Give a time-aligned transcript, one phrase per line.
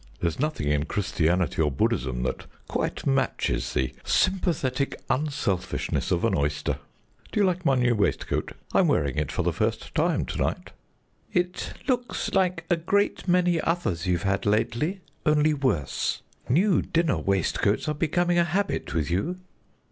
[0.19, 6.79] There's nothing in Christianity or Buddhism that quite matches the sympathetic unselfishness of an oyster.
[7.31, 8.53] Do you like my new waistcoat?
[8.73, 10.71] I'm wearing it for the first time to night."
[11.31, 16.23] "It looks like a great many others you've had lately, only worse.
[16.49, 19.35] New dinner waistcoats are becoming a habit with you."